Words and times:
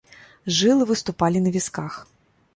Жылы 0.59 0.87
выступалі 0.93 1.45
на 1.45 1.53
вісках. 1.59 2.01